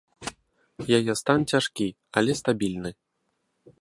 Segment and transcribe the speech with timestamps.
[0.99, 1.87] Яе стан цяжкі,
[2.21, 2.91] але стабільны.